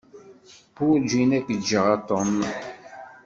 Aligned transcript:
Werjin 0.83 1.31
ad 1.37 1.43
k-ǧǧeɣ 1.45 1.85
a 1.95 1.97
Tom. 2.07 2.33